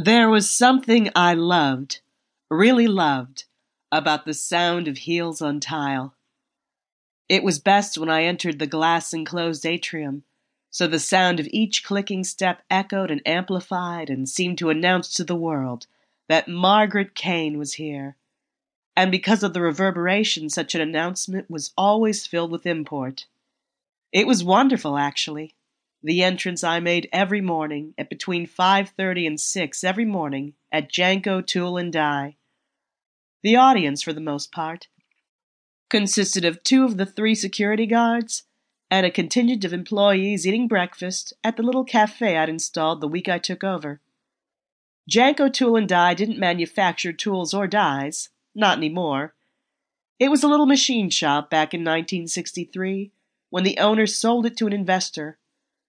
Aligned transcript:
There 0.00 0.30
was 0.30 0.48
something 0.48 1.10
I 1.16 1.34
loved, 1.34 2.02
really 2.48 2.86
loved, 2.86 3.46
about 3.90 4.26
the 4.26 4.32
sound 4.32 4.86
of 4.86 4.98
heels 4.98 5.42
on 5.42 5.58
tile. 5.58 6.14
It 7.28 7.42
was 7.42 7.58
best 7.58 7.98
when 7.98 8.08
I 8.08 8.22
entered 8.22 8.60
the 8.60 8.68
glass 8.68 9.12
enclosed 9.12 9.66
atrium, 9.66 10.22
so 10.70 10.86
the 10.86 11.00
sound 11.00 11.40
of 11.40 11.48
each 11.50 11.82
clicking 11.82 12.22
step 12.22 12.62
echoed 12.70 13.10
and 13.10 13.20
amplified 13.26 14.08
and 14.08 14.28
seemed 14.28 14.58
to 14.58 14.70
announce 14.70 15.12
to 15.14 15.24
the 15.24 15.34
world 15.34 15.88
that 16.28 16.46
Margaret 16.46 17.16
Kane 17.16 17.58
was 17.58 17.72
here. 17.72 18.14
And 18.96 19.10
because 19.10 19.42
of 19.42 19.52
the 19.52 19.62
reverberation, 19.62 20.48
such 20.48 20.76
an 20.76 20.80
announcement 20.80 21.50
was 21.50 21.72
always 21.76 22.24
filled 22.24 22.52
with 22.52 22.66
import. 22.66 23.26
It 24.12 24.28
was 24.28 24.44
wonderful, 24.44 24.96
actually 24.96 25.56
the 26.02 26.22
entrance 26.22 26.62
I 26.62 26.78
made 26.78 27.08
every 27.12 27.40
morning 27.40 27.94
at 27.98 28.08
between 28.08 28.46
5:30 28.46 29.26
and 29.26 29.40
6 29.40 29.82
every 29.82 30.04
morning 30.04 30.54
at 30.70 30.90
Janko 30.90 31.40
Tool 31.40 31.76
and 31.76 31.92
Die. 31.92 32.36
The 33.42 33.56
audience, 33.56 34.02
for 34.02 34.12
the 34.12 34.20
most 34.20 34.52
part, 34.52 34.86
consisted 35.90 36.44
of 36.44 36.62
two 36.62 36.84
of 36.84 36.98
the 36.98 37.06
three 37.06 37.34
security 37.34 37.86
guards 37.86 38.44
and 38.90 39.04
a 39.04 39.10
contingent 39.10 39.64
of 39.64 39.72
employees 39.72 40.46
eating 40.46 40.68
breakfast 40.68 41.32
at 41.42 41.56
the 41.56 41.62
little 41.62 41.84
cafe 41.84 42.36
I'd 42.36 42.48
installed 42.48 43.00
the 43.00 43.08
week 43.08 43.28
I 43.28 43.38
took 43.38 43.64
over. 43.64 44.00
Janko 45.08 45.48
Tool 45.48 45.76
and 45.76 45.88
Die 45.88 46.14
didn't 46.14 46.38
manufacture 46.38 47.12
tools 47.12 47.52
or 47.52 47.66
dies, 47.66 48.28
not 48.54 48.78
any 48.78 48.88
more. 48.88 49.34
It 50.18 50.30
was 50.30 50.42
a 50.42 50.48
little 50.48 50.66
machine 50.66 51.10
shop 51.10 51.50
back 51.50 51.74
in 51.74 51.80
1963 51.80 53.12
when 53.50 53.64
the 53.64 53.78
owner 53.78 54.06
sold 54.06 54.46
it 54.46 54.56
to 54.58 54.66
an 54.66 54.72
investor 54.72 55.38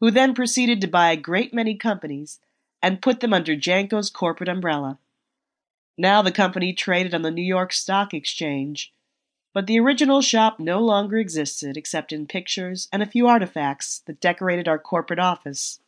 who 0.00 0.10
then 0.10 0.34
proceeded 0.34 0.80
to 0.80 0.86
buy 0.86 1.10
a 1.10 1.16
great 1.16 1.54
many 1.54 1.74
companies 1.74 2.40
and 2.82 3.02
put 3.02 3.20
them 3.20 3.32
under 3.32 3.56
Janko's 3.56 4.10
corporate 4.10 4.48
umbrella. 4.48 4.98
Now 5.98 6.22
the 6.22 6.32
company 6.32 6.72
traded 6.72 7.14
on 7.14 7.22
the 7.22 7.30
New 7.30 7.42
York 7.42 7.72
Stock 7.72 8.12
Exchange, 8.12 8.92
but 9.54 9.66
the 9.66 9.80
original 9.80 10.20
shop 10.20 10.60
no 10.60 10.80
longer 10.80 11.16
existed 11.16 11.78
except 11.78 12.12
in 12.12 12.26
pictures 12.26 12.88
and 12.92 13.02
a 13.02 13.06
few 13.06 13.26
artifacts 13.26 14.00
that 14.06 14.20
decorated 14.20 14.68
our 14.68 14.78
corporate 14.78 15.18
office. 15.18 15.80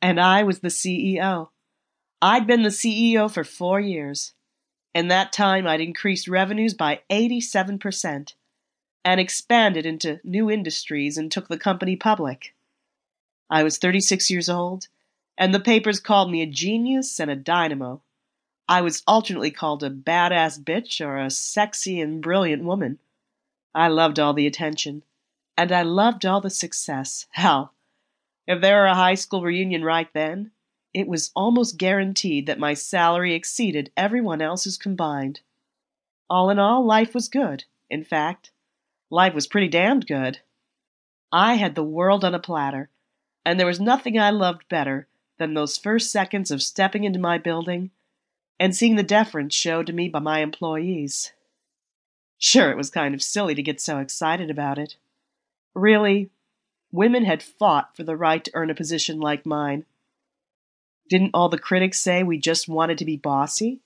And 0.00 0.18
I 0.18 0.42
was 0.42 0.60
the 0.60 0.68
CEO. 0.68 1.50
I'd 2.22 2.46
been 2.46 2.62
the 2.62 2.70
CEO 2.70 3.30
for 3.30 3.44
four 3.44 3.78
years. 3.78 4.32
In 4.94 5.08
that 5.08 5.32
time, 5.32 5.66
I'd 5.66 5.80
increased 5.80 6.28
revenues 6.28 6.72
by 6.72 7.00
87% 7.10 8.34
and 9.04 9.20
expanded 9.20 9.84
into 9.84 10.20
new 10.24 10.50
industries 10.50 11.18
and 11.18 11.30
took 11.30 11.48
the 11.48 11.58
company 11.58 11.96
public. 11.96 12.54
I 13.52 13.64
was 13.64 13.76
36 13.76 14.30
years 14.30 14.48
old, 14.48 14.88
and 15.36 15.54
the 15.54 15.60
papers 15.60 16.00
called 16.00 16.30
me 16.30 16.40
a 16.40 16.46
genius 16.46 17.20
and 17.20 17.30
a 17.30 17.36
dynamo. 17.36 18.00
I 18.66 18.80
was 18.80 19.02
alternately 19.06 19.50
called 19.50 19.84
a 19.84 19.90
badass 19.90 20.58
bitch 20.64 21.04
or 21.06 21.18
a 21.18 21.28
sexy 21.28 22.00
and 22.00 22.22
brilliant 22.22 22.64
woman. 22.64 22.98
I 23.74 23.88
loved 23.88 24.18
all 24.18 24.32
the 24.32 24.46
attention, 24.46 25.02
and 25.54 25.70
I 25.70 25.82
loved 25.82 26.24
all 26.24 26.40
the 26.40 26.48
success. 26.48 27.26
Hell, 27.32 27.74
if 28.46 28.62
there 28.62 28.78
were 28.78 28.86
a 28.86 28.94
high 28.94 29.16
school 29.16 29.42
reunion 29.42 29.84
right 29.84 30.08
then, 30.14 30.52
it 30.94 31.06
was 31.06 31.30
almost 31.36 31.76
guaranteed 31.76 32.46
that 32.46 32.58
my 32.58 32.72
salary 32.72 33.34
exceeded 33.34 33.92
everyone 33.98 34.40
else's 34.40 34.78
combined. 34.78 35.40
All 36.30 36.48
in 36.48 36.58
all, 36.58 36.86
life 36.86 37.12
was 37.12 37.28
good. 37.28 37.64
In 37.90 38.02
fact, 38.02 38.50
life 39.10 39.34
was 39.34 39.46
pretty 39.46 39.68
damned 39.68 40.06
good. 40.06 40.38
I 41.30 41.56
had 41.56 41.74
the 41.74 41.84
world 41.84 42.24
on 42.24 42.34
a 42.34 42.38
platter 42.38 42.88
and 43.44 43.58
there 43.58 43.66
was 43.66 43.80
nothing 43.80 44.18
I 44.18 44.30
loved 44.30 44.68
better 44.68 45.08
than 45.38 45.54
those 45.54 45.78
first 45.78 46.10
seconds 46.10 46.50
of 46.50 46.62
stepping 46.62 47.04
into 47.04 47.18
my 47.18 47.38
building 47.38 47.90
and 48.60 48.74
seeing 48.74 48.96
the 48.96 49.02
deference 49.02 49.54
shown 49.54 49.86
to 49.86 49.92
me 49.92 50.08
by 50.08 50.20
my 50.20 50.40
employees. 50.40 51.32
Sure, 52.38 52.70
it 52.70 52.76
was 52.76 52.90
kind 52.90 53.14
of 53.14 53.22
silly 53.22 53.54
to 53.54 53.62
get 53.62 53.80
so 53.80 53.98
excited 53.98 54.50
about 54.50 54.78
it. 54.78 54.96
Really, 55.74 56.30
women 56.92 57.24
had 57.24 57.42
fought 57.42 57.96
for 57.96 58.04
the 58.04 58.16
right 58.16 58.44
to 58.44 58.50
earn 58.54 58.70
a 58.70 58.74
position 58.74 59.20
like 59.20 59.46
mine. 59.46 59.84
Didn't 61.08 61.32
all 61.34 61.48
the 61.48 61.58
critics 61.58 61.98
say 61.98 62.22
we 62.22 62.38
just 62.38 62.68
wanted 62.68 62.98
to 62.98 63.04
be 63.04 63.16
bossy? 63.16 63.80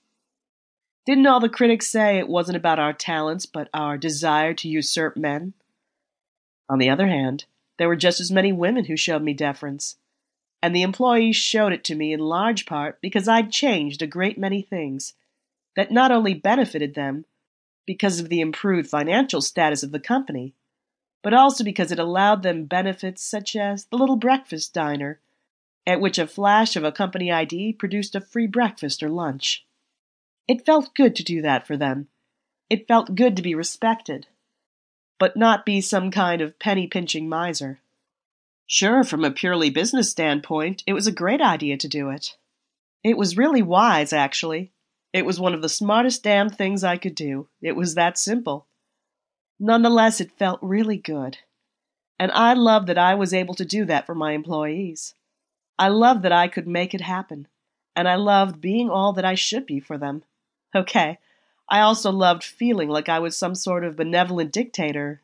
Didn't 1.05 1.25
all 1.25 1.39
the 1.39 1.49
critics 1.49 1.87
say 1.87 2.17
it 2.17 2.27
wasn't 2.27 2.57
about 2.57 2.79
our 2.79 2.93
talents 2.93 3.45
but 3.45 3.69
our 3.73 3.97
desire 3.97 4.53
to 4.55 4.67
usurp 4.67 5.15
men? 5.15 5.53
On 6.69 6.79
the 6.79 6.89
other 6.89 7.07
hand, 7.07 7.45
there 7.77 7.87
were 7.87 7.95
just 7.95 8.19
as 8.19 8.31
many 8.31 8.51
women 8.51 8.85
who 8.85 8.97
showed 8.97 9.21
me 9.21 9.33
deference, 9.33 9.97
and 10.61 10.75
the 10.75 10.81
employees 10.81 11.35
showed 11.35 11.73
it 11.73 11.83
to 11.85 11.95
me 11.95 12.11
in 12.11 12.19
large 12.19 12.65
part 12.65 12.99
because 13.01 13.27
I'd 13.27 13.51
changed 13.51 14.01
a 14.01 14.07
great 14.07 14.37
many 14.37 14.61
things 14.61 15.13
that 15.75 15.91
not 15.91 16.11
only 16.11 16.33
benefited 16.33 16.95
them 16.95 17.25
because 17.85 18.19
of 18.19 18.29
the 18.29 18.41
improved 18.41 18.89
financial 18.89 19.41
status 19.41 19.83
of 19.83 19.91
the 19.91 19.99
company, 19.99 20.53
but 21.23 21.33
also 21.33 21.63
because 21.63 21.91
it 21.91 21.99
allowed 21.99 22.43
them 22.43 22.65
benefits 22.65 23.23
such 23.23 23.55
as 23.55 23.85
the 23.85 23.97
little 23.97 24.15
breakfast 24.15 24.73
diner, 24.73 25.19
at 25.85 26.01
which 26.01 26.17
a 26.17 26.27
flash 26.27 26.75
of 26.75 26.83
a 26.83 26.91
company 26.91 27.31
ID 27.31 27.73
produced 27.73 28.15
a 28.15 28.21
free 28.21 28.47
breakfast 28.47 29.03
or 29.03 29.09
lunch. 29.09 29.65
It 30.47 30.65
felt 30.65 30.95
good 30.95 31.15
to 31.15 31.23
do 31.23 31.41
that 31.41 31.67
for 31.67 31.77
them. 31.77 32.07
It 32.69 32.87
felt 32.87 33.15
good 33.15 33.35
to 33.35 33.41
be 33.41 33.55
respected 33.55 34.27
but 35.19 35.35
not 35.35 35.65
be 35.65 35.81
some 35.81 36.11
kind 36.11 36.41
of 36.41 36.59
penny 36.59 36.87
pinching 36.87 37.27
miser. 37.27 37.79
Sure, 38.65 39.03
from 39.03 39.23
a 39.23 39.31
purely 39.31 39.69
business 39.69 40.09
standpoint, 40.09 40.83
it 40.85 40.93
was 40.93 41.07
a 41.07 41.11
great 41.11 41.41
idea 41.41 41.77
to 41.77 41.87
do 41.87 42.09
it. 42.09 42.35
It 43.03 43.17
was 43.17 43.37
really 43.37 43.61
wise, 43.61 44.11
actually. 44.11 44.71
It 45.13 45.25
was 45.25 45.39
one 45.39 45.53
of 45.53 45.61
the 45.61 45.69
smartest 45.69 46.23
damn 46.23 46.49
things 46.49 46.83
I 46.83 46.97
could 46.97 47.15
do. 47.15 47.47
It 47.61 47.75
was 47.75 47.95
that 47.95 48.17
simple. 48.17 48.67
Nonetheless, 49.59 50.19
it 50.19 50.37
felt 50.37 50.59
really 50.61 50.97
good. 50.97 51.37
And 52.19 52.31
I 52.31 52.53
loved 52.53 52.87
that 52.87 52.97
I 52.97 53.15
was 53.15 53.33
able 53.33 53.53
to 53.55 53.65
do 53.65 53.85
that 53.85 54.05
for 54.05 54.15
my 54.15 54.33
employees. 54.33 55.13
I 55.79 55.87
loved 55.87 56.23
that 56.23 56.31
I 56.31 56.47
could 56.47 56.67
make 56.67 56.93
it 56.93 57.01
happen. 57.01 57.47
And 57.95 58.07
I 58.07 58.15
loved 58.15 58.61
being 58.61 58.89
all 58.89 59.13
that 59.13 59.25
I 59.25 59.35
should 59.35 59.65
be 59.65 59.79
for 59.79 59.97
them. 59.97 60.23
Okay, 60.75 61.19
I 61.69 61.81
also 61.81 62.11
loved 62.11 62.43
feeling 62.43 62.89
like 62.89 63.09
I 63.09 63.19
was 63.19 63.37
some 63.37 63.55
sort 63.55 63.83
of 63.83 63.97
benevolent 63.97 64.53
dictator. 64.53 65.21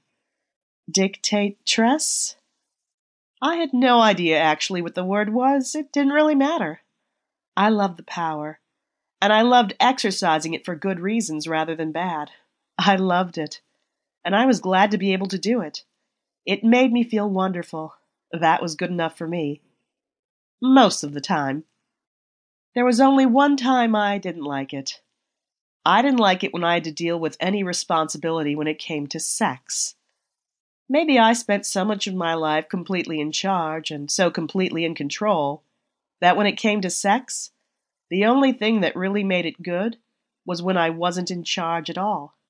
Dictatress? 0.92 2.36
I 3.42 3.56
had 3.56 3.74
no 3.74 4.02
idea 4.02 4.38
actually 4.38 4.82
what 4.82 4.96
the 4.96 5.06
word 5.06 5.34
was. 5.34 5.76
It 5.76 5.92
didn't 5.92 6.14
really 6.14 6.36
matter. 6.36 6.82
I 7.56 7.70
loved 7.70 7.98
the 7.98 8.04
power, 8.04 8.60
and 9.22 9.32
I 9.32 9.42
loved 9.42 9.76
exercising 9.80 10.54
it 10.54 10.66
for 10.66 10.76
good 10.76 11.00
reasons 11.00 11.48
rather 11.48 11.76
than 11.76 11.92
bad. 11.92 12.32
I 12.78 12.96
loved 12.96 13.38
it, 13.38 13.62
and 14.26 14.36
I 14.36 14.46
was 14.46 14.60
glad 14.60 14.92
to 14.92 14.98
be 14.98 15.14
able 15.14 15.28
to 15.28 15.38
do 15.38 15.62
it. 15.62 15.84
It 16.46 16.64
made 16.64 16.92
me 16.92 17.04
feel 17.04 17.30
wonderful. 17.30 17.96
That 18.32 18.62
was 18.62 18.76
good 18.76 18.90
enough 18.90 19.18
for 19.18 19.28
me. 19.28 19.62
Most 20.62 21.04
of 21.04 21.14
the 21.14 21.22
time. 21.22 21.66
There 22.76 22.86
was 22.86 23.00
only 23.00 23.26
one 23.26 23.56
time 23.56 23.96
I 23.96 24.18
didn't 24.18 24.44
like 24.44 24.74
it. 24.74 25.02
I 25.86 26.02
didn't 26.02 26.20
like 26.20 26.44
it 26.44 26.54
when 26.54 26.64
I 26.64 26.76
had 26.76 26.86
to 26.86 26.92
deal 26.92 27.20
with 27.20 27.38
any 27.40 27.64
responsibility 27.64 28.56
when 28.56 28.68
it 28.68 28.80
came 28.80 29.08
to 29.08 29.20
sex. 29.20 29.96
Maybe 30.88 31.20
I 31.20 31.34
spent 31.34 31.66
so 31.66 31.84
much 31.84 32.08
of 32.08 32.16
my 32.16 32.34
life 32.36 32.70
completely 32.70 33.20
in 33.20 33.32
charge 33.32 33.92
and 33.92 34.10
so 34.10 34.32
completely 34.32 34.86
in 34.86 34.96
control 34.96 35.64
that 36.22 36.38
when 36.38 36.48
it 36.48 36.58
came 36.58 36.82
to 36.82 36.90
sex, 36.90 37.52
the 38.10 38.26
only 38.26 38.54
thing 38.54 38.82
that 38.82 38.96
really 38.96 39.24
made 39.24 39.46
it 39.46 39.62
good 39.62 39.98
was 40.46 40.62
when 40.62 40.78
I 40.78 40.90
wasn't 40.90 41.32
in 41.32 41.44
charge 41.44 41.90
at 41.90 41.98
all. 41.98 42.36